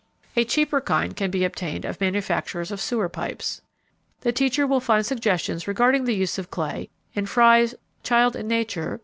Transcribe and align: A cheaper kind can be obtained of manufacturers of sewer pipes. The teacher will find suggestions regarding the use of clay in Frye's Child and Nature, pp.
A 0.35 0.43
cheaper 0.43 0.81
kind 0.81 1.15
can 1.15 1.29
be 1.29 1.43
obtained 1.45 1.85
of 1.85 2.01
manufacturers 2.01 2.71
of 2.71 2.81
sewer 2.81 3.07
pipes. 3.07 3.61
The 4.21 4.31
teacher 4.31 4.65
will 4.65 4.79
find 4.79 5.05
suggestions 5.05 5.67
regarding 5.67 6.05
the 6.05 6.15
use 6.15 6.39
of 6.39 6.49
clay 6.49 6.89
in 7.13 7.27
Frye's 7.27 7.75
Child 8.01 8.35
and 8.35 8.47
Nature, 8.49 8.97
pp. 8.97 8.99